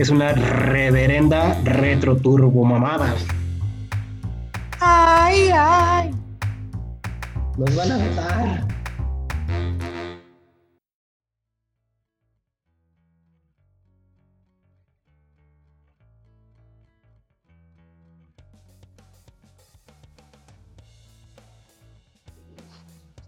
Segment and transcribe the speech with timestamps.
[0.00, 3.14] Es una reverenda retro turbo mamada.
[4.80, 6.10] Ay, ay.
[7.58, 8.66] Nos van a matar.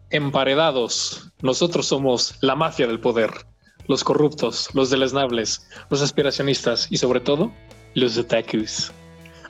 [0.08, 1.30] Emparedados.
[1.42, 3.51] Nosotros somos la mafia del poder.
[3.92, 7.52] Los corruptos, los deleznables, los aspiracionistas y sobre todo,
[7.92, 8.90] los otakus.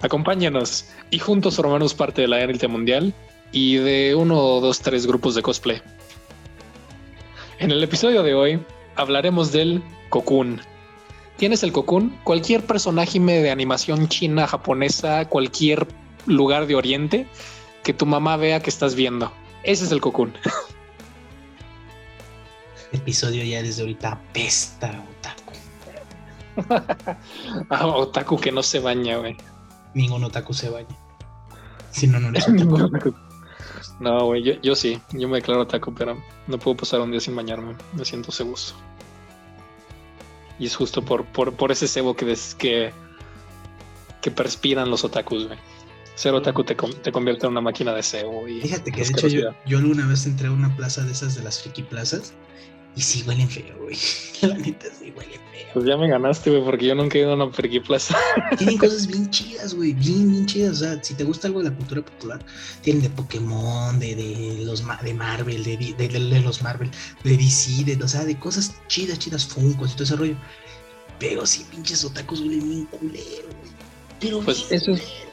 [0.01, 3.15] Acompáñanos y juntos formamos parte de la élite mundial
[3.53, 5.81] y de uno, dos, tres grupos de cosplay.
[7.61, 8.61] En el episodio de hoy
[8.97, 10.61] hablaremos del Cocoon.
[11.39, 12.19] ¿Quién es el Cocoon?
[12.25, 15.87] Cualquier personaje de animación china, japonesa, cualquier
[16.27, 17.29] lugar de Oriente
[17.85, 19.33] que tu mamá vea que estás viendo.
[19.63, 20.35] Ese es el Cocoon.
[22.93, 25.53] Episodio ya desde ahorita apesta, otaku.
[27.71, 29.37] Ah, otaku que no se baña, güey.
[29.95, 30.95] Ningún otaku se baña.
[31.91, 33.15] Si no, no eres otaku.
[34.01, 37.21] No, güey, yo, yo sí, yo me declaro otaku, pero no puedo pasar un día
[37.21, 37.75] sin bañarme.
[37.95, 38.75] Me siento cebuso.
[40.59, 42.93] Y es justo por, por, por ese cebo que, des- que,
[44.21, 45.59] que perspiran los otakus, güey.
[46.15, 48.47] Ser otaku te, te convierte en una máquina de cebo.
[48.47, 51.35] Y Fíjate que de hecho yo, yo alguna vez entré a una plaza de esas
[51.35, 52.35] de las friki plazas
[52.95, 53.97] y sí huelen feo, güey.
[54.43, 55.69] La neta sí huele feo.
[55.75, 58.17] Pues ya me ganaste, güey, porque yo nunca he ido a una friki plaza.
[58.59, 60.73] Tienen cosas bien chidas, güey, bien, bien chidas.
[60.73, 62.45] O sea, si te gusta algo de la cultura popular,
[62.83, 66.91] tienen de Pokémon, de, de los de Marvel, de, de, los Marvel,
[67.25, 70.37] de DC, de, o sea, de cosas chidas, chidas, Funkos y todo ese rollo.
[71.19, 73.73] Pero sí, pinches otakus huelen bien culero, güey.
[74.21, 75.32] Pero Pues bien eso es-.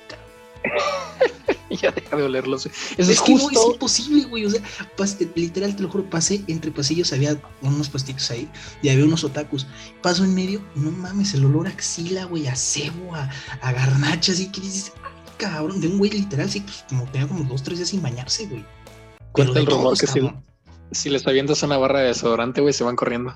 [1.69, 2.65] ya deja de olerlos.
[2.65, 2.75] güey.
[2.97, 4.45] Eso Es, es, que no, es imposible, güey.
[4.45, 4.61] O sea,
[4.97, 8.49] pas- literal, te lo juro, pasé entre pasillos, había unos puestitos ahí
[8.81, 9.67] y había unos otakus.
[10.01, 13.29] Paso en medio, no mames, el olor a axila, güey, a cebo, a,
[13.61, 17.27] a garnacha, así que dices, ay, cabrón, de un güey literal, sí, pues como tenía
[17.27, 18.65] como dos, tres días sin bañarse, güey.
[19.31, 20.43] Cuenta el rumor que cabrón.
[20.91, 23.35] Si les avientas una barra de desodorante, güey, se van corriendo.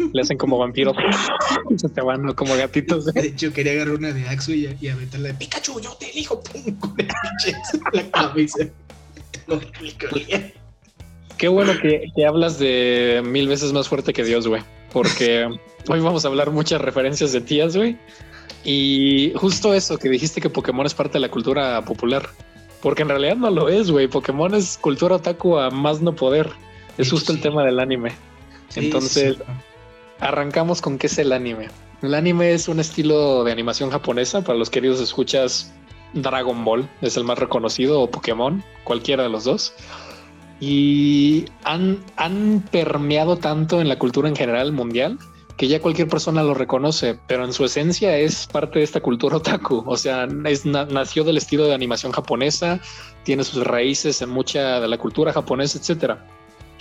[0.12, 0.96] Le hacen como vampiros.
[1.76, 2.34] se te van ¿no?
[2.34, 3.04] como gatitos.
[3.04, 3.14] güey.
[3.22, 6.42] De hecho, quería agarrar una de güey, y, y aventarla de Pikachu, yo te elijo,
[6.42, 8.66] pum, con el pinche en la cabeza.
[11.36, 14.62] Qué bueno que, que hablas de mil veces más fuerte que Dios, güey.
[14.92, 15.46] Porque
[15.88, 17.96] hoy vamos a hablar muchas referencias de tías, güey.
[18.64, 22.28] Y justo eso, que dijiste que Pokémon es parte de la cultura popular.
[22.82, 24.08] Porque en realidad no lo es, güey.
[24.08, 26.50] Pokémon es cultura otaku a más no poder.
[26.96, 28.10] De Es justo el tema del anime.
[28.68, 29.42] Sí, Entonces, sí.
[30.20, 31.68] Arrancamos con qué es el anime.
[32.02, 34.42] El anime es un estilo de animación japonesa.
[34.42, 35.72] Para los queridos escuchas,
[36.14, 39.72] Dragon Ball es el más reconocido o Pokémon, cualquiera de los dos.
[40.60, 45.18] Y han, han permeado tanto en la cultura en general mundial
[45.56, 49.36] que ya cualquier persona lo reconoce, pero en su esencia es parte de esta cultura
[49.36, 49.84] otaku.
[49.86, 52.80] O sea, es, na- nació del estilo de animación japonesa,
[53.24, 56.26] tiene sus raíces en mucha de la cultura japonesa, etcétera.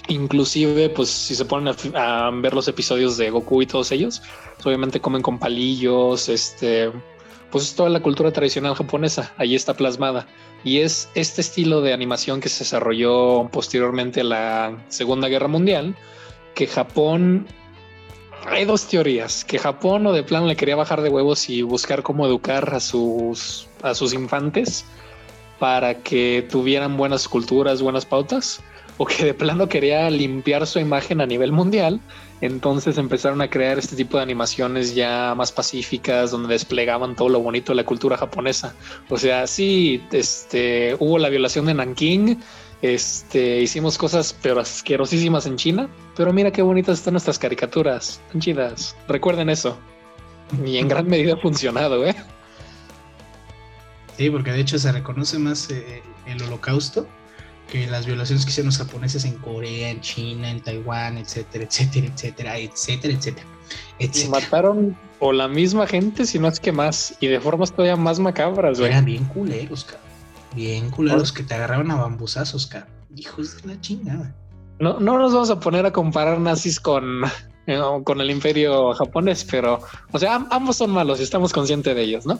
[0.09, 4.23] Inclusive, pues si se ponen a, ver los episodios de Goku y todos ellos,
[4.55, 6.91] pues, obviamente comen con palillos, este,
[7.51, 10.27] pues es toda la cultura tradicional japonesa, ahí está plasmada.
[10.63, 15.95] Y es este estilo de animación que se desarrolló posteriormente a la Segunda Guerra Mundial,
[16.55, 17.47] que Japón...
[18.47, 22.03] Hay dos teorías, que Japón o de plano le quería bajar de huevos y buscar
[22.03, 24.85] cómo educar a sus, a sus infantes
[25.59, 28.63] para que tuvieran buenas culturas, buenas pautas,
[28.99, 32.01] o que de plano quería limpiar su imagen a nivel mundial.
[32.41, 37.39] Entonces empezaron a crear este tipo de animaciones ya más pacíficas, donde desplegaban todo lo
[37.39, 38.75] bonito de la cultura japonesa.
[39.09, 42.41] O sea, sí, este, hubo la violación de Nanking,
[42.81, 48.41] este, hicimos cosas pero asquerosísimas en China, pero mira qué bonitas están nuestras caricaturas, tan
[48.41, 48.97] chidas.
[49.07, 49.77] Recuerden eso.
[50.65, 52.15] Y en gran medida ha funcionado, ¿eh?
[54.17, 57.07] Sí, porque de hecho se reconoce más eh, el holocausto
[57.71, 62.07] que las violaciones que hicieron los japoneses en Corea, en China, en Taiwán, etcétera, etcétera,
[62.07, 63.47] etcétera, etcétera, etcétera,
[63.99, 64.39] Y etcétera.
[64.41, 68.19] mataron o la misma gente, si no es que más, y de formas todavía más
[68.19, 68.91] macabras, güey.
[68.91, 70.01] Eran bien culeros, cabrón.
[70.55, 72.89] Bien culeros que te agarraban a bambusazos, cabrón.
[73.15, 74.33] Hijos de la chingada.
[74.79, 77.23] No, no nos vamos a poner a comparar nazis con
[77.67, 79.81] eh, con el imperio japonés, pero,
[80.11, 82.39] o sea, am- ambos son malos y estamos conscientes de ellos, ¿no?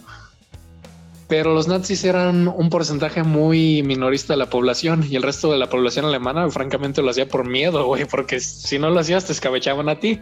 [1.30, 5.60] Pero los nazis eran un porcentaje muy minorista de la población y el resto de
[5.60, 9.34] la población alemana, francamente, lo hacía por miedo, güey, porque si no lo hacías, te
[9.34, 10.20] escabechaban a ti.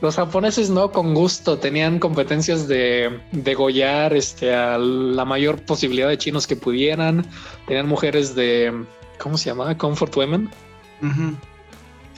[0.00, 6.18] Los japoneses no, con gusto, tenían competencias de degollar este, a la mayor posibilidad de
[6.18, 7.24] chinos que pudieran.
[7.68, 8.84] Tenían mujeres de,
[9.20, 9.78] ¿cómo se llama?
[9.78, 10.50] Comfort Women.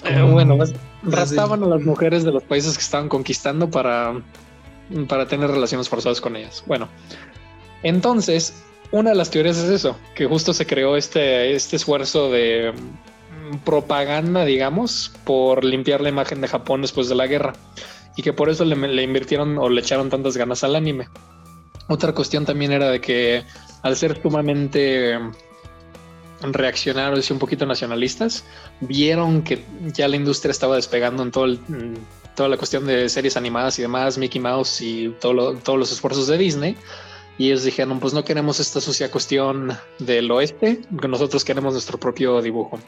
[0.05, 0.73] Eh, bueno, pues,
[1.03, 4.15] raptaban a las mujeres de los países que estaban conquistando para,
[5.09, 6.65] para tener relaciones forzadas con ellas.
[6.67, 6.89] Bueno,
[7.83, 8.63] entonces,
[8.93, 13.59] una de las teorías es eso, que justo se creó este, este esfuerzo de mm,
[13.59, 17.53] propaganda, digamos, por limpiar la imagen de Japón después de la guerra
[18.17, 21.09] y que por eso le, invirtieron o le echaron tantas ganas al anime.
[21.89, 23.45] Otra cuestión también era de que
[23.83, 25.19] al ser sumamente
[26.43, 28.45] reaccionarios y un poquito nacionalistas,
[28.81, 31.99] vieron que ya la industria estaba despegando en todo en
[32.35, 36.39] toda la cuestión de series animadas y demás, Mickey Mouse y todos los esfuerzos de
[36.39, 36.77] Disney.
[37.41, 42.43] Y ellos dijeron, pues no queremos esta sucia cuestión del oeste, nosotros queremos nuestro propio
[42.43, 42.79] dibujo.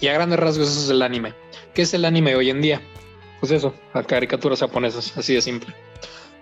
[0.00, 1.34] Y a grandes rasgos eso es el anime.
[1.74, 2.80] ¿Qué es el anime hoy en día?
[3.40, 5.74] Pues eso, a caricaturas japonesas, así de simple.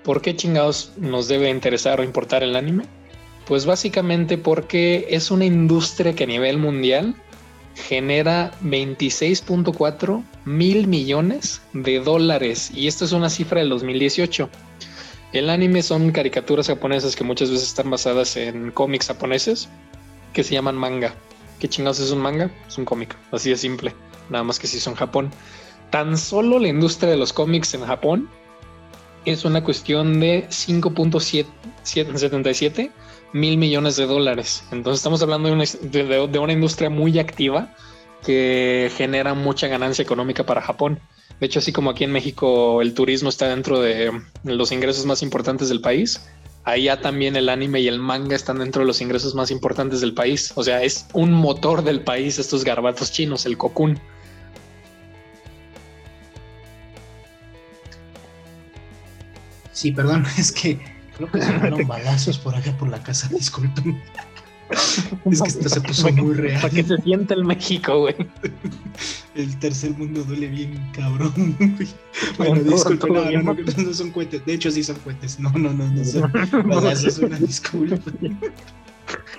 [0.04, 2.84] ¿Por qué chingados nos debe interesar o importar el anime?
[3.48, 7.16] Pues básicamente porque es una industria que a nivel mundial
[7.74, 12.70] genera 26.4 mil millones de dólares.
[12.72, 14.48] Y esto es una cifra del 2018.
[15.32, 19.68] El anime son caricaturas japonesas que muchas veces están basadas en cómics japoneses
[20.32, 21.14] que se llaman manga.
[21.58, 22.50] ¿Qué chingados es un manga?
[22.66, 23.94] Es un cómic, así de simple.
[24.30, 25.30] Nada más que si son Japón.
[25.90, 28.28] Tan solo la industria de los cómics en Japón
[29.24, 32.90] es una cuestión de 5.77
[33.32, 34.64] mil millones de dólares.
[34.70, 37.74] Entonces estamos hablando de una, de- una industria muy activa
[38.24, 40.98] que genera mucha ganancia económica para Japón.
[41.40, 44.10] De hecho, así como aquí en México el turismo está dentro de
[44.44, 46.20] los ingresos más importantes del país,
[46.64, 50.14] allá también el anime y el manga están dentro de los ingresos más importantes del
[50.14, 50.52] país.
[50.56, 53.98] O sea, es un motor del país estos garbatos chinos, el cocoon.
[59.72, 60.78] Sí, perdón, es que
[61.16, 64.02] creo que sonaron balazos por acá por la casa, disculpen.
[65.30, 66.70] Es que esto se puso muy Para real.
[66.70, 68.14] que se sienta el México, güey.
[69.34, 71.32] El tercer mundo duele bien cabrón.
[71.58, 71.88] güey.
[72.36, 74.44] Bueno, Todo- disculpen, no, no, no, no son cohetes.
[74.44, 75.38] De hecho, sí son cohetes.
[75.40, 76.30] No, no, no, no son
[76.68, 77.96] balazos, una disculpa.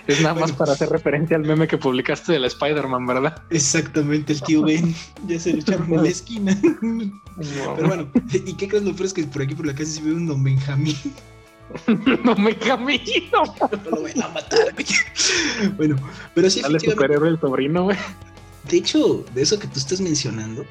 [0.08, 3.44] Es nada más para hacer referencia al meme que publicaste de la Spider-Man, ¿verdad?
[3.52, 4.96] Exactamente, el tío Ben.
[5.28, 6.58] Ya se lo echaron en la esquina.
[6.62, 10.14] Pero bueno, ¿y qué crees lo es que por aquí por la casa se ve
[10.14, 10.96] un don Benjamín?
[12.24, 13.44] no me camino.
[13.62, 14.86] No lo van a matar, güey.
[15.78, 15.96] Bueno,
[16.34, 17.98] pero sí, Dale superhéroe el sobrino, güey.
[18.70, 20.66] De hecho, de eso que tú estás mencionando,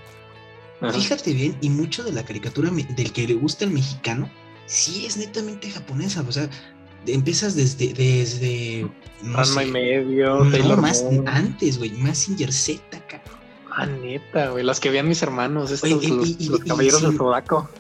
[0.93, 4.31] fíjate bien, y mucho de la caricatura del que le gusta al mexicano,
[4.67, 6.25] sí es netamente japonesa.
[6.27, 6.49] O sea,
[7.06, 7.93] empiezas desde.
[7.93, 8.87] desde
[9.23, 11.27] no Ranma sé, y medio, no, más Moon.
[11.29, 11.91] antes, güey.
[11.93, 13.27] Massinger Z, cabrón.
[13.80, 14.64] Ah, neta, güey.
[14.64, 17.70] Las que veían mis hermanos, estos, Oye, y- los, y- los caballeros del Zodako.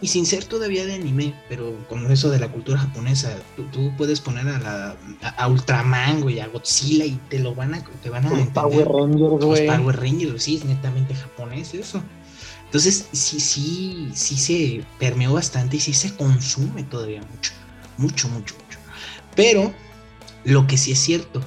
[0.00, 3.92] Y sin ser todavía de anime, pero con eso de la cultura japonesa, tú, tú
[3.96, 7.84] puedes poner a la a, a Ultraman, güey, a Godzilla y te lo van a
[8.02, 8.62] te van a Los entender.
[8.62, 9.66] Power Rangers, Los güey.
[9.66, 12.02] Power Rangers, sí, es netamente japonés eso.
[12.66, 17.52] Entonces, sí, sí, sí se permeó bastante y sí se consume todavía mucho,
[17.98, 18.78] mucho, mucho, mucho.
[19.36, 19.72] Pero
[20.44, 21.40] lo que sí es cierto,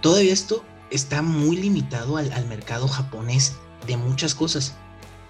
[0.00, 3.54] todavía esto está muy limitado al, al mercado japonés
[3.86, 4.74] de muchas cosas.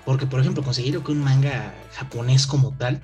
[0.04, 3.00] Porque, por ejemplo, conseguir un manga japonés como tal,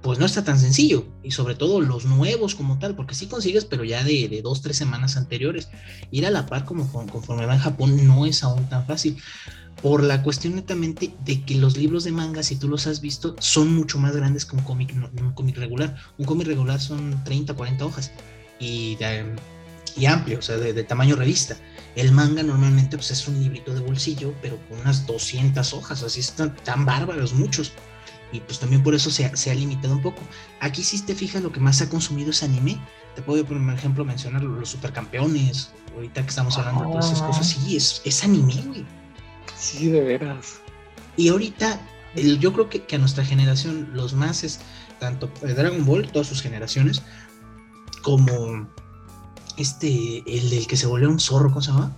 [0.00, 1.06] pues no está tan sencillo.
[1.24, 4.62] Y sobre todo los nuevos como tal, porque sí consigues, pero ya de, de dos,
[4.62, 5.68] tres semanas anteriores.
[6.12, 9.16] Ir a la par como con- conforme va en Japón no es aún tan fácil.
[9.82, 13.34] Por la cuestión netamente de que los libros de manga, si tú los has visto,
[13.38, 15.96] son mucho más grandes que un cómic, un cómic regular.
[16.16, 18.12] Un cómic regular son 30, 40 hojas.
[18.60, 18.96] Y,
[19.98, 21.56] y amplio, o sea, de, de tamaño revista.
[21.96, 26.20] El manga normalmente pues, es un librito de bolsillo, pero con unas 200 hojas, así
[26.20, 27.72] están tan bárbaros muchos.
[28.30, 30.20] Y pues también por eso se ha, se ha limitado un poco.
[30.60, 32.78] Aquí si te fijas lo que más ha consumido es anime.
[33.16, 37.46] Te puedo por ejemplo mencionar los supercampeones, ahorita que estamos hablando de todas esas cosas.
[37.48, 38.86] Sí, es, es anime, güey.
[39.56, 40.60] Sí, de veras.
[41.16, 41.80] Y ahorita
[42.14, 44.60] el- yo creo que, que a nuestra generación los más es
[45.00, 47.02] tanto eh, Dragon Ball, todas sus generaciones,
[48.02, 48.68] como
[49.62, 51.96] este, el del que se volvió un zorro, ¿cómo se llama?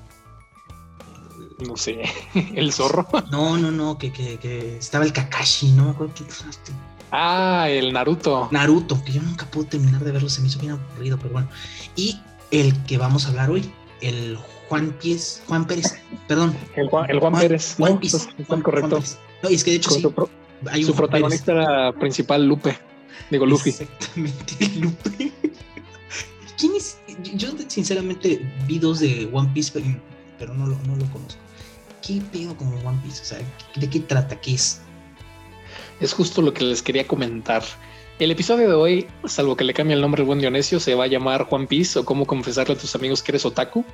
[1.67, 2.03] No sé.
[2.55, 3.07] El zorro.
[3.31, 6.73] No, no, no, que, que, que estaba el Kakashi, no me acuerdo qué este,
[7.13, 8.49] Ah, el Naruto.
[8.51, 11.49] Naruto, que yo nunca pude terminar de verlo, se me hizo bien aburrido, pero bueno.
[11.97, 12.19] Y
[12.51, 14.39] el que vamos a hablar hoy, el
[14.69, 15.99] Juan Pies, Juan Pérez,
[16.29, 16.57] perdón.
[16.77, 17.75] El Juan, el Juan Pérez.
[17.77, 18.01] Juan
[18.39, 18.97] No, Juan- correcto.
[18.97, 19.19] Pérez.
[19.43, 20.31] No, es que de hecho sí, su, pro-
[20.71, 22.79] hay Su un protagonista principal, Lupe.
[23.31, 23.71] Digo, Luffy.
[23.71, 25.33] Exactamente, Lupe.
[26.57, 26.99] ¿Quién es?
[27.35, 29.73] Yo sinceramente vi dos de One Piece,
[30.39, 31.41] pero, no, lo, no lo conozco.
[32.07, 33.23] ¿Qué pedo con One Piece?
[33.23, 33.39] O sea,
[33.77, 34.41] ¿de qué trata?
[34.41, 34.81] ¿Qué es?
[36.01, 37.63] Es justo lo que les quería comentar.
[38.19, 41.05] El episodio de hoy, salvo que le cambie el nombre al buen Dionisio, se va
[41.05, 43.85] a llamar One Piece o cómo confesarle a tus amigos que eres otaku.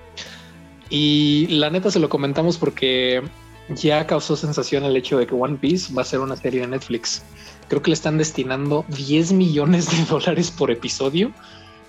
[0.91, 3.23] Y la neta se lo comentamos porque
[3.69, 6.69] ya causó sensación el hecho de que One Piece va a ser una serie de
[6.69, 7.23] Netflix.
[7.69, 11.33] Creo que le están destinando 10 millones de dólares por episodio.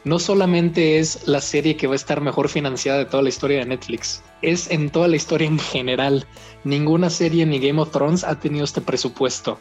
[0.08, 3.60] No solamente es la serie que va a estar mejor financiada de toda la historia
[3.60, 6.26] de Netflix, es en toda la historia en general.
[6.64, 9.60] Ninguna serie ni Game of Thrones ha tenido este presupuesto.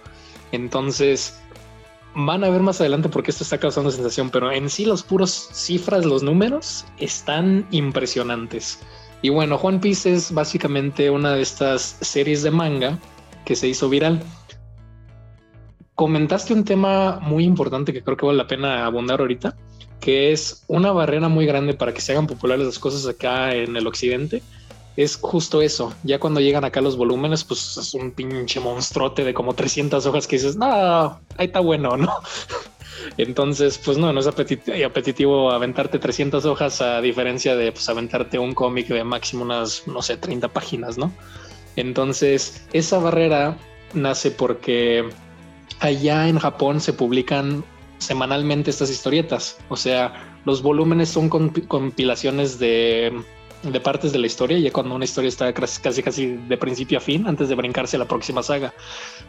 [0.52, 1.36] Entonces,
[2.14, 5.50] van a ver más adelante porque esto está causando sensación, pero en sí los puros
[5.52, 8.78] cifras, los números están impresionantes.
[9.22, 13.00] Y bueno, One Piece es básicamente una de estas series de manga
[13.44, 14.22] que se hizo viral.
[15.96, 19.56] Comentaste un tema muy importante que creo que vale la pena abundar ahorita,
[20.00, 23.76] que es una barrera muy grande para que se hagan populares las cosas acá en
[23.76, 24.42] el occidente.
[24.96, 25.92] Es justo eso.
[26.04, 30.26] Ya cuando llegan acá los volúmenes, pues es un pinche monstruote de como 300 hojas
[30.26, 32.14] que dices, no, ahí está bueno, ¿no?
[33.18, 38.54] Entonces, pues no, no es apetitivo aventarte 300 hojas a diferencia de pues, aventarte un
[38.54, 41.12] cómic de máximo unas, no sé, 30 páginas, ¿no?
[41.76, 43.58] Entonces, esa barrera
[43.92, 45.04] nace porque
[45.80, 47.64] allá en Japón se publican
[47.98, 49.58] semanalmente estas historietas.
[49.68, 53.12] O sea, los volúmenes son compilaciones de
[53.82, 57.26] partes de la historia, ya cuando una historia está casi casi de principio a fin,
[57.26, 58.72] antes de brincarse a la próxima saga.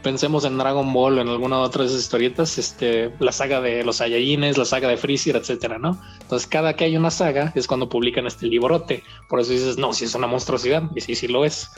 [0.04, 3.84] Pensemos en Dragon Ball o en alguna otra de esas historietas, este, la saga de
[3.84, 6.00] los Saiyajines, la saga de Freezer, etcétera, ¿no?
[6.22, 9.04] Entonces, cada que hay una saga es cuando publican este librote.
[9.28, 11.72] Por eso dices, no, si es una monstruosidad, y sí, sí lo es.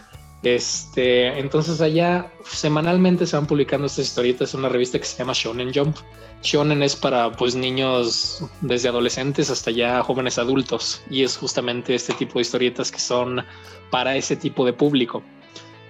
[0.44, 5.34] Este, entonces allá semanalmente se van publicando estas historietas en una revista que se llama
[5.36, 5.98] Shonen Jump.
[6.42, 12.14] Shonen es para pues niños desde adolescentes hasta ya jóvenes adultos y es justamente este
[12.14, 13.44] tipo de historietas que son
[13.92, 15.22] para ese tipo de público.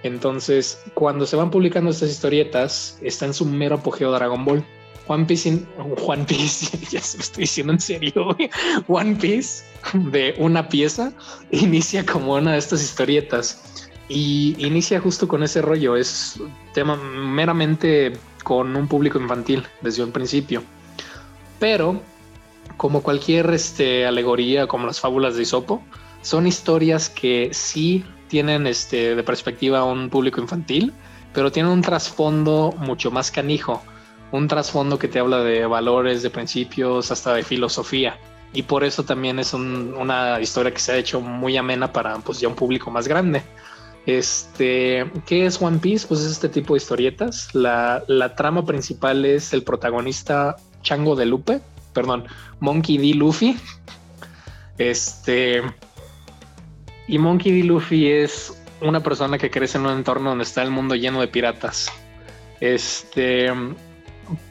[0.02, 4.64] Entonces, cuando se van publicando estas historietas, está en su mero apogeo Dragon Ball.
[5.06, 5.62] One Piece,
[6.06, 8.36] One Piece, ya se lo estoy diciendo en serio,
[8.88, 9.64] One Piece
[9.94, 11.12] de una pieza
[11.50, 15.96] inicia como una de estas historietas y inicia justo con ese rollo.
[15.96, 16.38] Es
[16.74, 18.12] tema meramente
[18.42, 20.62] con un público infantil desde un principio.
[21.60, 22.00] Pero,
[22.76, 25.82] como cualquier este, alegoría, como las fábulas de Isopo,
[26.22, 30.92] son historias que sí tienen este, de perspectiva un público infantil,
[31.32, 33.80] pero tienen un trasfondo mucho más canijo,
[34.32, 38.18] un trasfondo que te habla de valores, de principios, hasta de filosofía.
[38.52, 42.40] Y por eso también es una historia que se ha hecho muy amena para pues,
[42.40, 43.42] ya un público más grande.
[44.06, 46.06] Este, ¿qué es One Piece?
[46.06, 47.54] Pues es este tipo de historietas.
[47.54, 51.60] La, trama principal es el protagonista Chango de Lupe,
[51.92, 52.24] perdón,
[52.60, 53.14] Monkey D.
[53.14, 53.56] Luffy.
[54.78, 55.62] Este,
[57.06, 57.64] y Monkey D.
[57.64, 61.28] Luffy es una persona que crece en un entorno donde está el mundo lleno de
[61.28, 61.92] piratas.
[62.60, 63.48] Este,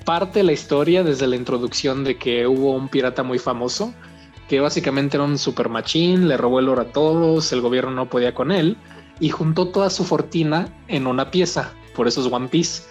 [0.06, 3.94] parte la historia desde la introducción de que hubo un pirata muy famoso
[4.48, 8.10] que básicamente era un super machín, le robó el oro a todos, el gobierno no
[8.10, 8.78] podía con él
[9.20, 12.84] y juntó toda su fortuna en una pieza, por eso es One Piece.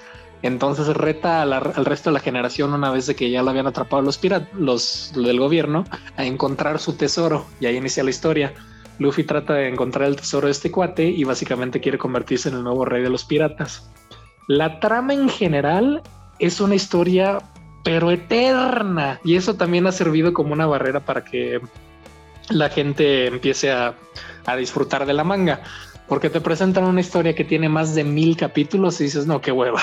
[0.42, 4.18] Entonces reta al resto de la generación, una vez que ya lo habían atrapado los
[4.18, 5.84] piratas, los del gobierno,
[6.16, 7.46] a encontrar su tesoro.
[7.60, 8.54] Y ahí inicia la historia.
[8.98, 12.62] Luffy trata de encontrar el tesoro de este cuate y básicamente quiere convertirse en el
[12.62, 13.90] nuevo rey de los piratas.
[14.46, 16.02] La trama en general
[16.38, 17.38] es una historia,
[17.82, 19.20] pero eterna.
[19.24, 21.60] Y eso también ha servido como una barrera para que
[22.48, 23.94] la gente empiece a
[24.56, 25.62] disfrutar de la manga
[26.08, 29.52] porque te presentan una historia que tiene más de mil capítulos y dices, no, qué
[29.52, 29.82] hueva.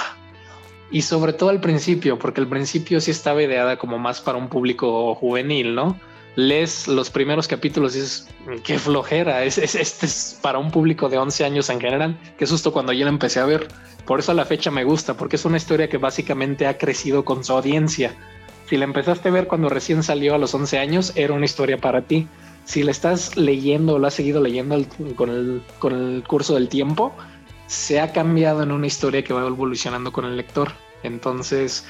[0.91, 4.50] Y sobre todo al principio, porque al principio sí estaba ideada como más para un
[4.50, 6.00] público juvenil, ¿no?
[6.36, 8.27] Lees los primeros capítulos y dices,
[8.63, 12.74] qué flojera, es, este es para un público de 11 años en general, que susto
[12.74, 13.67] cuando yo la empecé a ver.
[14.05, 17.24] Por eso a la fecha me gusta, porque es una historia que básicamente ha crecido
[17.24, 18.13] con su audiencia.
[18.67, 21.77] Si la empezaste a ver cuando recién salió a los 11 años, era una historia
[21.77, 22.27] para ti
[22.65, 24.75] si la estás leyendo o la has seguido leyendo
[25.15, 27.13] con, el, con el curso del tiempo,
[27.67, 30.72] se ha cambiado en una historia que va evolucionando con el lector.
[31.03, 31.86] Entonces,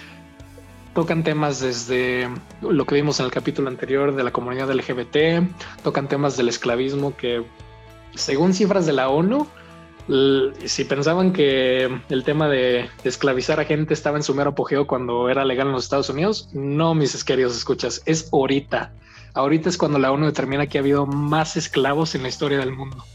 [0.93, 2.29] tocan temas desde
[2.61, 5.47] lo que vimos en el capítulo anterior de la comunidad LGBT,
[5.83, 7.43] tocan temas del esclavismo que,
[8.13, 9.47] según cifras de la ONU,
[10.65, 15.29] si pensaban que el tema de esclavizar a gente estaba en su mero apogeo cuando
[15.29, 18.91] era legal en los Estados Unidos, no, mis queridos escuchas, es ahorita.
[19.35, 22.71] Ahorita es cuando la ONU determina que ha habido más esclavos en la historia del
[22.71, 23.05] mundo.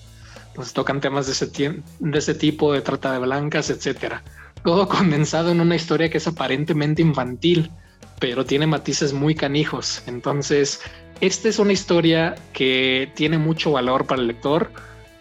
[0.48, 4.22] Entonces tocan temas de ese, tipo, de trata de blancas, etcétera.
[4.62, 7.70] todo condensado en una historia que es aparentemente infantil,
[8.18, 10.02] pero tiene matices muy canijos.
[10.06, 10.82] Entonces,
[11.22, 14.70] esta es una historia que tiene mucho valor para el lector.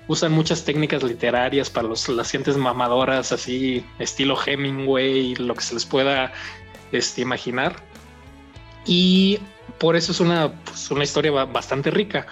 [0.09, 5.75] Usan muchas técnicas literarias para los, las gentes mamadoras, así estilo Hemingway, lo que se
[5.75, 6.33] les pueda
[6.91, 7.77] este, imaginar.
[8.85, 9.39] Y
[9.77, 12.27] por eso es una, pues, una historia bastante rica,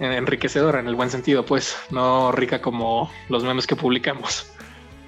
[0.00, 4.46] enriquecedora en el buen sentido, pues, no rica como los memes que publicamos.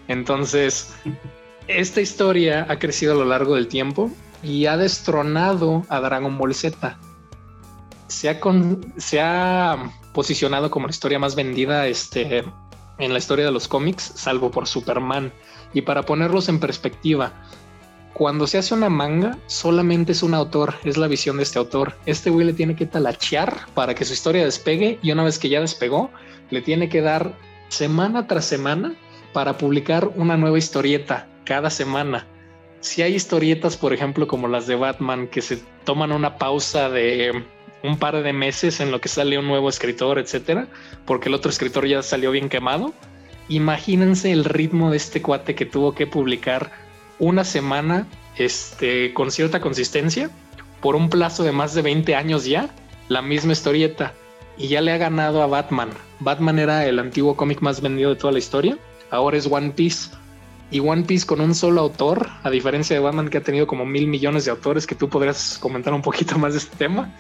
[0.09, 0.95] Entonces,
[1.67, 4.11] esta historia ha crecido a lo largo del tiempo
[4.43, 6.97] y ha destronado a Dragon Ball Z.
[8.07, 8.41] Se ha,
[8.97, 12.45] se ha posicionado como la historia más vendida este,
[12.99, 15.33] en la historia de los cómics, salvo por Superman.
[15.75, 17.33] Y para ponerlos en perspectiva,
[18.17, 21.93] cuando se hace una manga, solamente es un autor, es la visión de este autor.
[22.07, 25.51] Este güey le tiene que talachear para que su historia despegue y una vez que
[25.51, 26.11] ya despegó,
[26.49, 27.35] le tiene que dar
[27.69, 28.95] semana tras semana
[29.35, 32.27] para publicar una nueva historieta cada semana.
[32.81, 37.45] Si hay historietas, por ejemplo, como las de Batman, que se toman una pausa de
[37.83, 40.69] un par de meses en lo que sale un nuevo escritor, etcétera,
[41.05, 42.95] porque el otro escritor ya salió bien quemado.
[43.51, 46.86] Imagínense el ritmo de este cuate que tuvo que publicar
[47.19, 48.07] una semana
[48.37, 50.31] este, con cierta consistencia
[50.81, 52.71] por un plazo de más de 20 años ya,
[53.09, 54.15] la misma historieta
[54.59, 55.91] y ya le ha ganado a Batman.
[56.21, 58.79] Batman era el antiguo cómic más vendido de toda la historia
[59.11, 60.11] ahora es One Piece.
[60.71, 63.87] Y One Piece con un solo autor, a diferencia de Batman que ha tenido como
[63.87, 67.15] mil millones de autores, que tú podrías comentar un poquito más de este tema,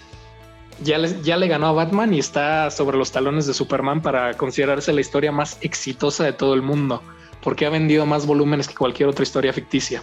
[0.82, 4.34] ya le, ya le ganó a Batman y está sobre los talones de Superman para
[4.34, 7.02] considerarse la historia más exitosa de todo el mundo,
[7.46, 10.02] porque ha vendido más volúmenes que cualquier otra historia ficticia.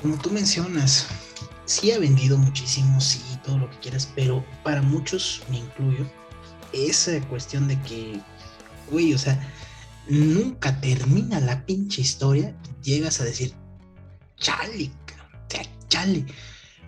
[0.00, 1.08] Como tú mencionas,
[1.64, 6.08] sí ha vendido muchísimo, sí, todo lo que quieras, pero para muchos, me incluyo,
[6.72, 8.20] esa cuestión de que
[8.92, 9.44] güey, o sea,
[10.08, 13.52] nunca termina la pinche historia, llegas a decir,
[14.36, 14.92] chale,
[15.88, 16.26] chale.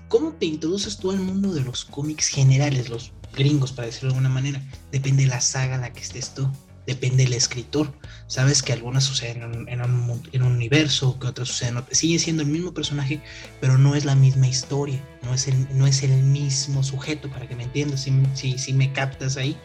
[0.06, 4.18] ¿Cómo te introduces tú al mundo de los cómics generales, los gringos, para decirlo de
[4.18, 4.62] alguna manera?
[4.92, 6.48] Depende de la saga en la que estés tú,
[6.86, 7.92] depende del escritor.
[8.26, 12.72] Sabes que algunas suceden en un, universo, que otras suceden en Sigue siendo el mismo
[12.72, 13.20] personaje,
[13.60, 17.48] pero no es la misma historia, no es el, no es el mismo sujeto, para
[17.48, 19.56] que me entiendas, si, si, si me captas ahí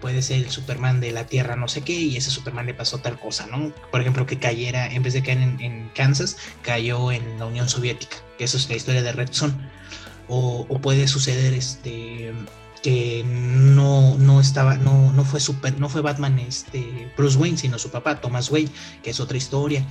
[0.00, 2.98] puede ser el Superman de la Tierra no sé qué y ese Superman le pasó
[2.98, 3.72] tal cosa, ¿no?
[3.90, 8.16] Por ejemplo, que cayera, en vez de caer en, Kansas, cayó en la Unión Soviética,
[8.38, 9.68] que eso es la historia de Red Son.
[10.28, 12.32] O, puede suceder este
[12.86, 17.80] que no, no estaba, no, no fue super, no fue Batman este Bruce Wayne, sino
[17.80, 18.70] su papá, Thomas Wayne,
[19.02, 19.84] que es otra historia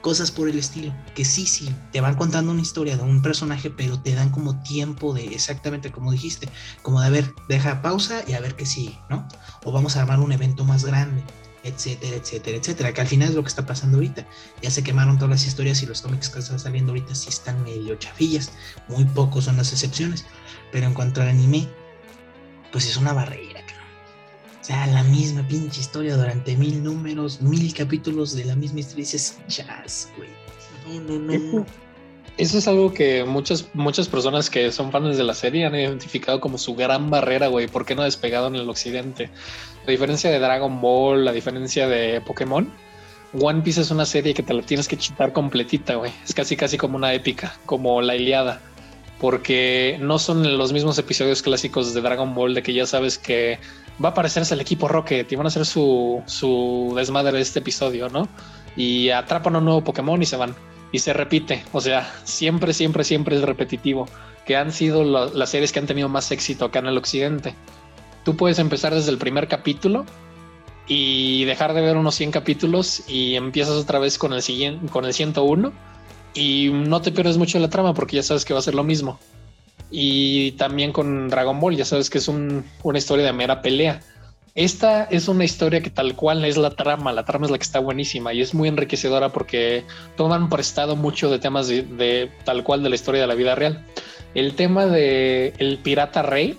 [0.00, 3.68] cosas por el estilo, que sí, sí, te van contando una historia de un personaje,
[3.70, 6.48] pero te dan como tiempo de exactamente como dijiste,
[6.82, 9.26] como de a ver, deja pausa y a ver qué sigue, ¿no?
[9.64, 11.24] O vamos a armar un evento más grande,
[11.64, 14.24] etcétera, etcétera, etcétera, que al final es lo que está pasando ahorita.
[14.62, 17.64] Ya se quemaron todas las historias y los cómics que están saliendo ahorita sí están
[17.64, 18.52] medio chafillas,
[18.86, 20.24] muy pocos son las excepciones,
[20.70, 21.68] pero en cuanto al anime,
[22.76, 23.56] pues es una barrera
[24.60, 29.04] o sea, la misma pinche historia durante mil números, mil capítulos de la misma historia.
[29.04, 30.28] dices, chas, güey.
[31.06, 31.66] No, no, no.
[32.36, 36.40] Eso es algo que muchas, muchas personas que son fans de la serie han identificado
[36.40, 37.68] como su gran barrera, güey.
[37.68, 39.30] ¿Por qué no ha despegado en el occidente?
[39.86, 42.70] La diferencia de Dragon Ball, la diferencia de Pokémon.
[43.40, 46.10] One Piece es una serie que te la tienes que chitar completita, güey.
[46.24, 48.60] Es casi, casi como una épica, como la Iliada.
[49.20, 53.58] Porque no son los mismos episodios clásicos de Dragon Ball de que ya sabes que
[54.02, 57.60] va a aparecerse el equipo Rocket y van a hacer su, su desmadre de este
[57.60, 58.28] episodio, ¿no?
[58.76, 60.54] Y atrapan a un nuevo Pokémon y se van.
[60.92, 61.64] Y se repite.
[61.72, 64.06] O sea, siempre, siempre, siempre es repetitivo.
[64.44, 67.54] Que han sido las series que han tenido más éxito acá en el occidente.
[68.24, 70.04] Tú puedes empezar desde el primer capítulo
[70.86, 75.04] y dejar de ver unos 100 capítulos y empiezas otra vez con el siguiente, con
[75.04, 75.72] el 101
[76.36, 78.84] y no te pierdes mucho la trama porque ya sabes que va a ser lo
[78.84, 79.18] mismo
[79.90, 84.00] y también con Dragon Ball, ya sabes que es una historia de mera pelea.
[84.54, 87.64] Esta es una historia que tal cual es la trama, la trama es la que
[87.64, 89.84] está buenísima y es muy enriquecedora porque
[90.16, 93.84] toman prestado mucho de temas de, tal cual de la historia de la vida real.
[94.34, 96.56] El tema de el pirata rey,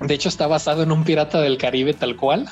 [0.00, 2.48] de hecho está basado en un pirata del Caribe tal cual,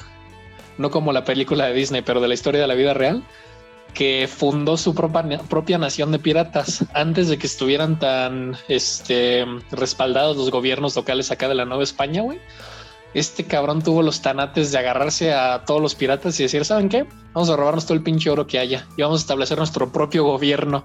[0.79, 3.23] no como la película de Disney, pero de la historia de la vida real
[3.95, 10.51] que fundó su propia, nación de piratas antes de que estuvieran tan este, respaldados los
[10.51, 12.39] gobiernos locales acá de la Nueva España, güey.
[13.15, 17.07] Este cabrón tuvo los tanates de agarrarse a todos los piratas y decir, ¿saben qué?
[17.33, 20.25] Vamos a robarnos todo el pinche oro que haya y vamos a establecer nuestro propio
[20.25, 20.85] gobierno.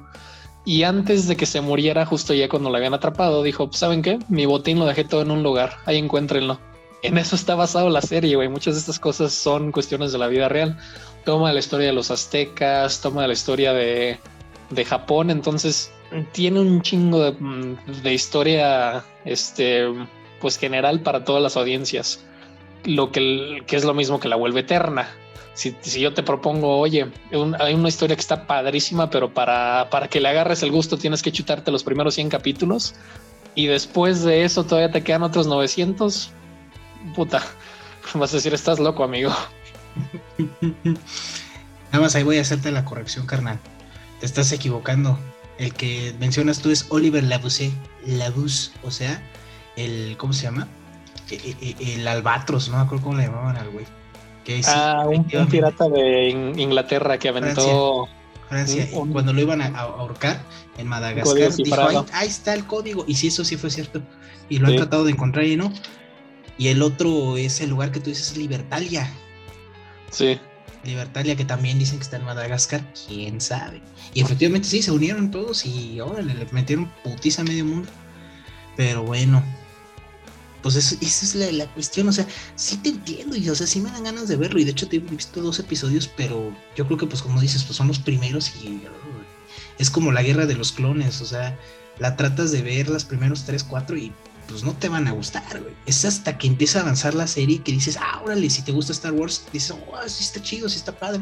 [0.63, 4.19] Y antes de que se muriera, justo ya cuando lo habían atrapado, dijo, ¿saben qué?
[4.29, 6.59] Mi botín lo dejé todo en un lugar, ahí encuéntrenlo.
[7.01, 8.47] en eso está basado la serie, güey.
[8.47, 10.77] Muchas de estas cosas son cuestiones de la vida real.
[11.25, 14.19] Toma la historia de los aztecas, toma la historia de,
[14.69, 15.91] de Japón, entonces
[16.31, 19.85] tiene un chingo de, mm, de historia, este,
[20.39, 22.23] pues general para todas las audiencias.
[22.83, 25.09] Lo que, que es lo mismo que la vuelve eterna.
[25.53, 27.11] Si, si yo te propongo, oye,
[27.59, 31.21] hay una historia que está padrísima, pero para, para que le agarres el gusto tienes
[31.21, 32.95] que chutarte los primeros 100 capítulos
[33.53, 36.31] y después de eso todavía te quedan otros 900,
[37.15, 37.43] puta,
[38.13, 39.31] vas a decir, estás loco, amigo.
[41.91, 43.59] Nada más ahí voy a hacerte la corrección, carnal.
[44.19, 45.19] Te estás equivocando.
[45.57, 47.71] El que mencionas tú es Oliver Labousse,
[48.05, 49.21] Labousse, o sea,
[49.75, 50.67] el, ¿cómo se llama?
[51.29, 53.85] E- e- e- El, albatros, no me acuerdo cómo le llamaban al güey.
[54.43, 58.07] Que sí, ah, un, pirata de In- Inglaterra que aventó...
[58.49, 60.41] Francia, un- cuando lo iban a, a ahorcar
[60.77, 63.05] en Madagascar, dijo, ahí, ahí está el código.
[63.07, 64.01] Y sí, eso sí fue cierto.
[64.49, 64.73] Y lo Sí.
[64.73, 65.71] han tratado de encontrar y no.
[66.57, 69.09] Y el otro es el lugar que tú dices, Libertalia.
[70.11, 70.39] Sí,
[70.83, 73.81] Libertalia, que también dicen que está en Madagascar, quién sabe.
[74.13, 77.89] Y efectivamente sí, se unieron todos y órale, le metieron putiza a medio mundo.
[78.75, 79.43] Pero bueno,
[80.61, 83.67] pues eso, esa es la, la cuestión, o sea, sí te entiendo y o sea,
[83.67, 84.59] sí me dan ganas de verlo.
[84.59, 87.63] Y de hecho te he visto dos episodios, pero yo creo que pues como dices,
[87.63, 88.81] pues son los primeros y
[89.77, 91.57] es como la guerra de los clones, o sea,
[91.99, 94.11] la tratas de ver las primeros tres, cuatro y
[94.51, 95.73] pues no te van a gustar, güey.
[95.85, 98.91] Es hasta que empieza a avanzar la serie que dices, ah, órale, si te gusta
[98.91, 101.21] Star Wars, dices, oh, sí está chido, sí está padre.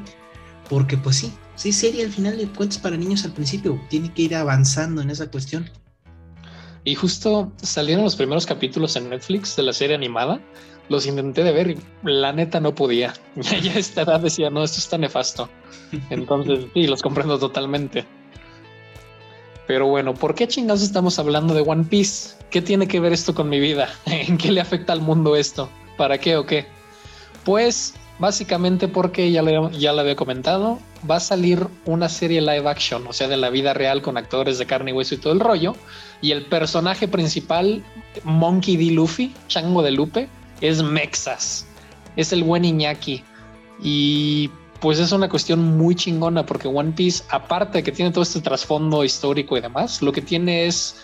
[0.70, 4.24] Porque pues sí, sí, serie al final de cuentas para niños al principio, tiene que
[4.24, 5.70] ir avanzando en esa cuestión.
[6.84, 10.42] y justo salieron los primeros capítulos en Netflix de la serie animada.
[10.89, 13.13] Los intenté de ver y la neta no podía.
[13.36, 15.50] Ya, a esta edad decía, no, esto está nefasto.
[16.10, 18.06] Entonces, sí, los comprendo totalmente.
[19.69, 22.32] Pero bueno, ¿por qué chingados estamos hablando de One Piece?
[22.49, 23.88] ¿Qué tiene que ver esto con mi vida?
[24.08, 25.69] ¿En qué le afecta al mundo esto?
[25.95, 26.65] ¿Para qué o qué?
[27.45, 33.05] Pues básicamente porque ya lo, ya había comentado, va a salir una serie live action,
[33.05, 35.39] o sea, de la vida real con actores de carne y hueso y todo el
[35.39, 35.75] rollo.
[36.19, 37.84] Y el personaje principal,
[38.23, 38.86] Monkey D.
[38.86, 40.29] Luffy, Chango de Lupe,
[40.62, 41.67] es Mexas.
[42.15, 43.23] Es el buen Iñaki.
[43.84, 44.49] Y
[44.80, 48.42] pues es una cuestión muy chingona porque One Piece, aparte de que tiene todo este
[48.42, 51.04] trasfondo histórico y demás, lo que tiene es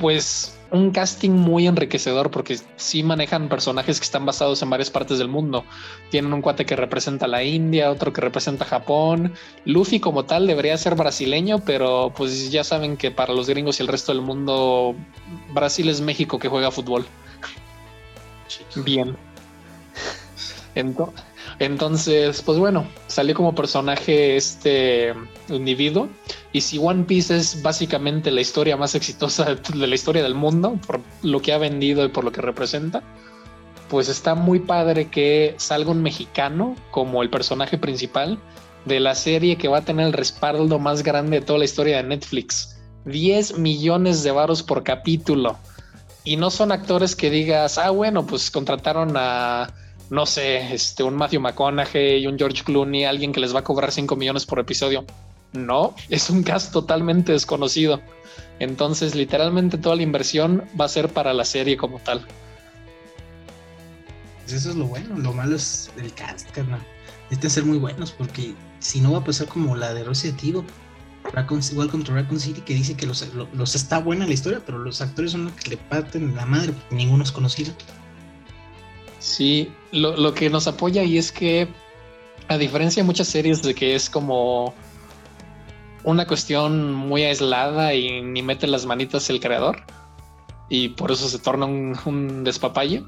[0.00, 5.18] pues un casting muy enriquecedor porque sí manejan personajes que están basados en varias partes
[5.18, 5.64] del mundo.
[6.10, 9.32] Tienen un cuate que representa la India, otro que representa Japón.
[9.64, 13.82] Luffy como tal debería ser brasileño, pero pues ya saben que para los gringos y
[13.82, 14.94] el resto del mundo
[15.54, 17.06] Brasil es México que juega fútbol.
[18.76, 19.16] Bien.
[20.74, 21.12] Ento-
[21.58, 25.14] Entonces, pues bueno, salió como personaje este
[25.48, 26.08] individuo.
[26.52, 30.78] Y si One Piece es básicamente la historia más exitosa de la historia del mundo,
[30.86, 33.02] por lo que ha vendido y por lo que representa,
[33.88, 38.38] pues está muy padre que salga un mexicano como el personaje principal
[38.84, 41.98] de la serie que va a tener el respaldo más grande de toda la historia
[41.98, 42.78] de Netflix.
[43.04, 45.58] 10 millones de varos por capítulo.
[46.24, 49.72] Y no son actores que digas, ah, bueno, pues contrataron a,
[50.10, 53.92] no sé, este, un Matthew McConaughey un George Clooney, alguien que les va a cobrar
[53.92, 55.04] 5 millones por episodio.
[55.52, 58.00] No, es un cast totalmente desconocido.
[58.58, 62.24] Entonces, literalmente toda la inversión va a ser para la serie como tal.
[64.42, 66.80] Pues eso es lo bueno, lo malo es el cast, carnal.
[67.24, 70.64] Necesitan ser muy buenos porque si no va a pasar como la de Evil,
[71.32, 74.62] Raccoon, Welcome to Raccoon City, que dice que los, lo- los está buena la historia,
[74.64, 77.72] pero los actores son los que le parten la madre, porque ninguno es conocido.
[79.18, 81.68] Sí, lo, lo que nos apoya y es que,
[82.48, 84.74] a diferencia de muchas series de que es como
[86.04, 89.82] una cuestión muy aislada y ni mete las manitas el creador,
[90.68, 93.04] y por eso se torna un, un despapalle.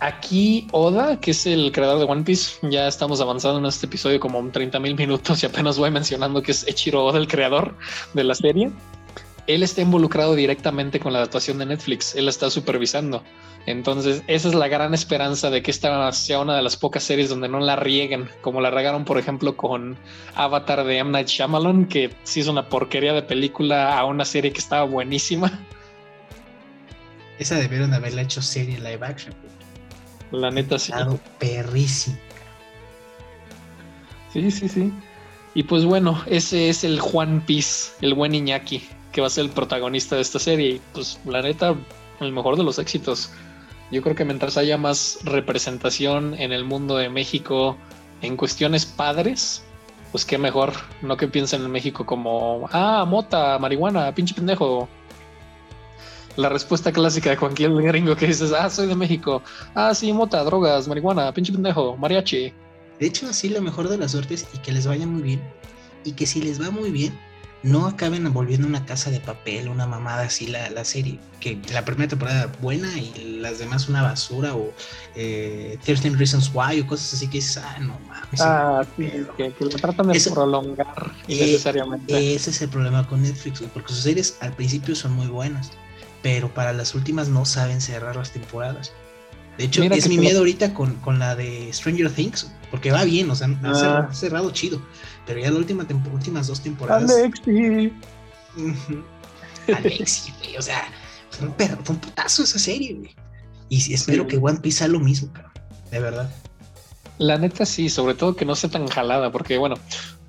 [0.00, 4.20] Aquí Oda, que es el creador de One Piece, ya estamos avanzando en este episodio
[4.20, 7.74] como un 30 mil minutos y apenas voy mencionando que es Echiro Oda el creador
[8.14, 8.70] de la serie.
[9.48, 13.24] Él está involucrado directamente con la adaptación de Netflix, él la está supervisando.
[13.66, 17.30] Entonces, esa es la gran esperanza de que esta sea una de las pocas series
[17.30, 19.96] donde no la rieguen, como la regaron, por ejemplo, con
[20.34, 21.10] Avatar de M.
[21.10, 25.66] Night Shyamalan, que sí es una porquería de película a una serie que estaba buenísima.
[27.38, 29.34] Esa debieron de haberla hecho serie live action.
[30.30, 30.92] La neta sí.
[31.38, 32.18] Perrísimo.
[34.32, 34.92] Sí, sí, sí.
[35.54, 39.44] Y pues bueno, ese es el Juan Piz, el buen Iñaki, que va a ser
[39.44, 40.80] el protagonista de esta serie.
[40.92, 41.74] Pues la neta,
[42.20, 43.30] el mejor de los éxitos.
[43.90, 47.76] Yo creo que mientras haya más representación en el mundo de México
[48.20, 49.62] en cuestiones padres,
[50.12, 50.72] pues qué mejor.
[51.02, 54.88] No que piensen en México como, ah, mota, marihuana, pinche pendejo.
[56.36, 59.42] La respuesta clásica de cualquier gringo que dices, ah, soy de México.
[59.74, 62.52] Ah, sí, mota, drogas, marihuana, pinche pendejo, mariachi.
[63.00, 65.40] De hecho, sí, lo mejor de las suertes y que les vaya muy bien.
[66.04, 67.18] Y que si les va muy bien,
[67.62, 71.18] no acaben volviendo una casa de papel, una mamada así la, la serie.
[71.40, 74.72] Que la primera temporada buena y las demás una basura o
[75.16, 78.40] eh, 13 Reasons Why o cosas así que dices, ah, no mames.
[78.40, 82.34] Ah, sí, que, que lo tratan de Eso- prolongar Eh, innecesariamente.
[82.34, 85.70] Ese es el problema con Netflix, porque sus series al principio son muy buenas,
[86.22, 88.92] pero para las últimas no saben cerrar las temporadas.
[89.58, 92.90] De hecho, Mira es mi lo- miedo ahorita con, con la de Stranger Things, porque
[92.92, 93.74] va bien, o sea, ha Ah.
[93.74, 94.80] cerrado, ha cerrado chido,
[95.26, 97.10] pero ya las última últimas dos temporadas.
[97.10, 97.92] Alexi.
[99.76, 100.84] Alexi, güey, o sea,
[101.30, 103.14] fue un, perro, fue un putazo esa serie, güey.
[103.68, 104.28] Y sí, espero Sí.
[104.30, 105.52] que One Piece haga lo mismo, cabrón,
[105.90, 106.30] de verdad.
[107.18, 109.74] La neta sí, sobre todo que no sea tan jalada, porque bueno,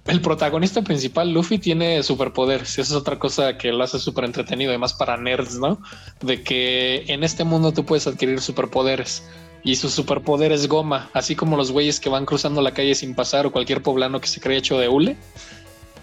[0.10, 2.72] el protagonista principal, Luffy, tiene superpoderes.
[2.72, 5.82] Esa es otra cosa que lo hace súper entretenido, además para nerds, ¿no?
[6.22, 9.24] De que en este mundo tú puedes adquirir superpoderes.
[9.63, 13.13] Y su superpoder es goma, así como los güeyes que van cruzando la calle sin
[13.13, 15.17] pasar o cualquier poblano que se cree hecho de hule.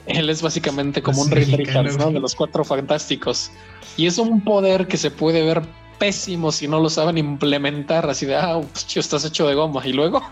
[0.07, 2.11] Él es básicamente como un mexicanos, Richards, ¿no?
[2.13, 3.51] De los cuatro fantásticos.
[3.97, 5.63] Y es un poder que se puede ver
[5.99, 9.87] pésimo si no lo saben implementar, así de, ah, pues, estás hecho de goma.
[9.87, 10.23] Y luego,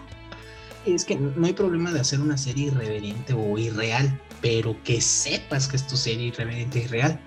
[0.87, 5.67] Es que no hay problema de hacer una serie irreverente o irreal, pero que sepas
[5.67, 7.21] que es tu serie irreverente y real.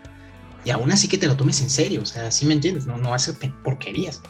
[0.64, 2.98] Y aún así que te lo tomes en serio, o sea, sí me entiendes, no,
[2.98, 4.22] no hace pe- porquerías.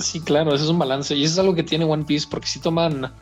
[0.00, 1.14] Sí, claro, ese es un balance.
[1.14, 3.12] Y eso es algo que tiene One Piece porque sí toman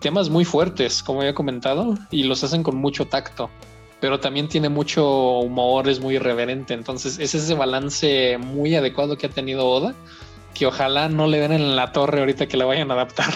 [0.00, 3.50] temas muy fuertes, como había comentado, y los hacen con mucho tacto.
[4.00, 6.74] Pero también tiene mucho humor, es muy irreverente.
[6.74, 9.94] Entonces, es ese balance muy adecuado que ha tenido Oda,
[10.52, 13.32] que ojalá no le den en la torre ahorita que la vayan a adaptar.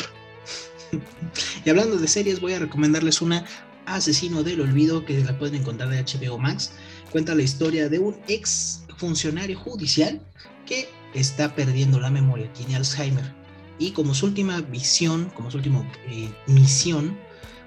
[1.65, 3.45] Y hablando de series, voy a recomendarles una
[3.87, 6.73] Asesino del Olvido que la pueden encontrar de HBO Max.
[7.11, 10.21] Cuenta la historia de un ex funcionario judicial
[10.67, 13.25] que está perdiendo la memoria, tiene Alzheimer.
[13.79, 17.17] Y como su última visión, como su última eh, misión,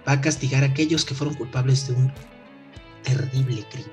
[0.08, 2.14] va a castigar a aquellos que fueron culpables de un
[3.04, 3.92] terrible crimen.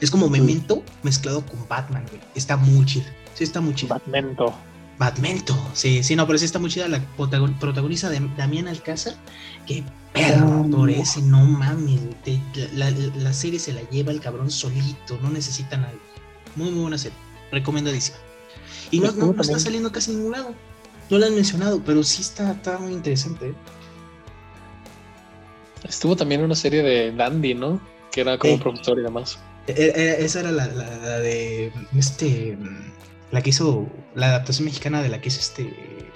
[0.00, 2.20] Es como Memento mezclado con Batman, güey.
[2.34, 3.06] Está muy chido.
[3.34, 3.94] Sí, está muy chido.
[3.94, 4.52] Batmento.
[5.04, 6.86] Batmento, sí, sí, no, pero sí está muy chida.
[6.86, 9.14] La protagon- protagoniza de Damián Alcázar.
[9.66, 12.00] Qué perro por ese, no mames.
[12.22, 12.38] te-
[12.74, 15.98] la, la- la serie se la lleva el cabrón solito, no necesita nadie.
[16.54, 17.18] Muy, muy buena serie,
[17.50, 18.16] recomendadísima.
[18.92, 20.54] Y no, no, no está saliendo casi en ningún lado.
[21.10, 23.48] No la han mencionado, pero sí está, está muy interesante.
[23.48, 23.54] ¿eh?
[25.88, 27.80] Estuvo también una serie de Dandy, ¿no?
[28.12, 28.60] Que era como Sí.
[28.60, 29.38] productor y demás.
[29.66, 32.56] E- e- esa era la, la- la de este
[33.32, 36.10] la que hizo la adaptación mexicana de la que es este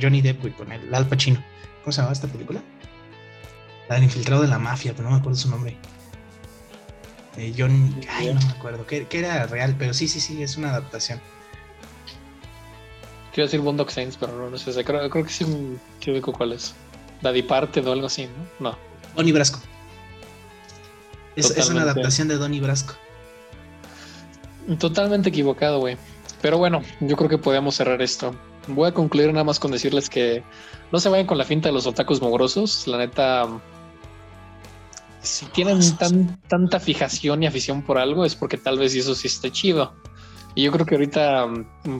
[0.00, 1.42] Johnny Depp güey, con el Al Pacino.
[1.82, 2.62] ¿Cómo se llamaba esta película?
[3.88, 5.76] La del infiltrado de la mafia, pero no me acuerdo su nombre.
[7.36, 10.56] Eh, John, ay, no me acuerdo, que, que era real, pero sí, sí, sí, es
[10.56, 11.20] una adaptación.
[13.32, 14.82] Quiero decir Boondock Saints, pero no, no sé.
[14.82, 15.44] Creo, creo que sí,
[16.00, 16.74] sí ubico cuál es.
[17.20, 18.26] Daddy Parted o algo así,
[18.60, 18.70] ¿no?
[18.70, 18.78] No.
[19.14, 19.60] Donnie Brasco.
[21.36, 22.94] Es, es una adaptación de Donnie Brasco.
[24.78, 25.98] Totalmente equivocado, güey.
[26.42, 28.34] Pero bueno, yo creo que podemos cerrar esto.
[28.68, 30.42] Voy a concluir nada más con decirles que
[30.92, 32.86] no se vayan con la finta de los otakus mugrosos.
[32.86, 33.46] La neta,
[35.22, 39.28] si tienen tan, tanta fijación y afición por algo, es porque tal vez eso sí
[39.28, 39.94] esté chido.
[40.54, 41.46] Y yo creo que ahorita,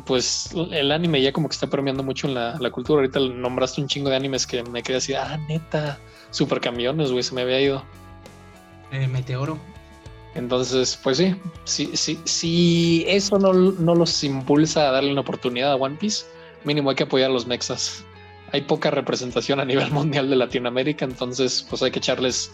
[0.07, 3.01] pues el anime ya como que está permeando mucho en la, la cultura.
[3.01, 5.99] Ahorita nombraste un chingo de animes que me quedé así, ah, neta,
[6.31, 7.85] supercamiones, güey, se me había ido.
[8.93, 9.59] Eh, Meteoro.
[10.37, 15.73] Entonces, pues sí, si, si, si eso no, no los impulsa a darle una oportunidad
[15.73, 16.27] a One Piece,
[16.65, 18.05] mínimo hay que apoyar a los mexas.
[18.53, 22.53] Hay poca representación a nivel mundial de Latinoamérica, entonces pues hay que echarles,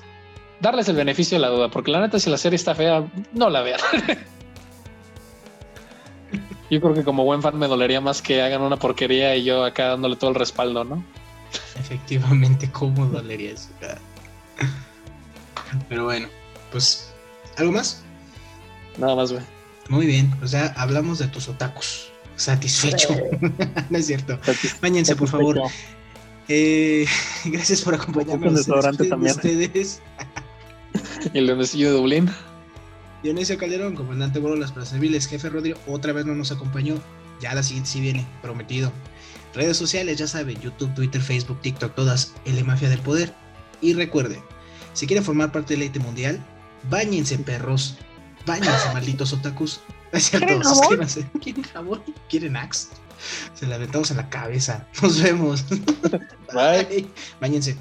[0.60, 3.50] darles el beneficio de la duda, porque la neta si la serie está fea, no
[3.50, 3.80] la vean.
[6.70, 9.64] yo creo que como buen fan me dolería más que hagan una porquería y yo
[9.64, 11.04] acá dándole todo el respaldo, ¿no?
[11.78, 13.68] Efectivamente, ¿cómo dolería eso?
[15.88, 16.28] Pero bueno,
[16.70, 17.11] pues,
[17.56, 18.02] ¿algo más?
[18.98, 19.44] Nada más, güey.
[19.88, 22.08] Muy bien, o sea, hablamos de tus otakus.
[22.36, 23.14] Satisfecho.
[23.90, 24.38] no es cierto.
[24.80, 25.60] Báñense, por favor.
[26.48, 27.06] Eh,
[27.44, 28.46] gracias por acompañarme.
[28.46, 29.34] Con de también.
[29.34, 30.00] Ustedes.
[31.32, 32.30] Y el leoncillo de Dublín.
[33.22, 35.28] Dionisio Calderón, comandante Borolas para servirles.
[35.28, 36.96] Jefe Rodrigo, otra vez no nos acompañó.
[37.40, 38.92] Ya la siguiente sí viene, prometido.
[39.54, 43.34] Redes sociales, ya saben, YouTube, Twitter, Facebook, TikTok, todas, L Mafia del Poder.
[43.80, 44.40] Y recuerden,
[44.94, 46.44] si quieren formar parte del Leite Mundial,
[46.90, 47.96] bañense, perros.
[48.46, 49.80] Báñense, malditos otakus.
[50.12, 50.76] Es cierto, ¿Quieren jabón?
[50.78, 51.30] suscríbanse.
[51.42, 52.02] ¿Quieren jabón?
[52.28, 52.88] ¿Quieren Axe?
[53.54, 54.86] Se la aventamos en la cabeza.
[55.00, 55.64] Nos vemos.
[56.52, 57.08] Bye.
[57.40, 57.78] Báñense.